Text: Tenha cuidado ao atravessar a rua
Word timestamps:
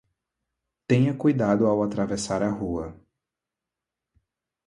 Tenha 0.87 1.13
cuidado 1.13 1.67
ao 1.67 1.83
atravessar 1.83 2.41
a 2.41 2.49
rua 2.49 2.99